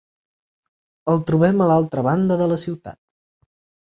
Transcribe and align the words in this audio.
El 1.11 1.19
trobem 1.29 1.61
a 1.61 1.67
l'altra 1.71 2.05
banda 2.07 2.39
de 2.39 2.47
la 2.53 2.57
ciutat. 2.63 2.99